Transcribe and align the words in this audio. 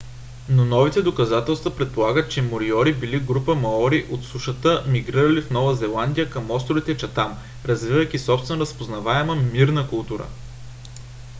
но 0.49 0.63
новите 0.65 1.01
доказателства 1.01 1.75
предполагат 1.75 2.31
че 2.31 2.41
мориори 2.41 2.93
били 2.93 3.19
група 3.19 3.55
маори 3.55 4.07
от 4.11 4.23
сушата 4.25 4.83
мигрирали 4.87 5.39
от 5.39 5.51
нова 5.51 5.75
зеландия 5.75 6.29
към 6.29 6.51
островите 6.51 6.97
чатам 6.97 7.37
развивайки 7.65 8.19
собствена 8.19 8.59
разпознаваема 8.59 9.35
мирна 9.35 9.87
култура 9.89 10.27